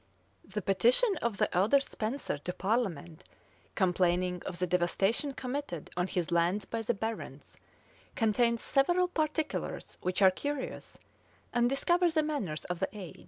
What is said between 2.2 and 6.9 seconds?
to parliament, complaining of the devastation committed on his lands by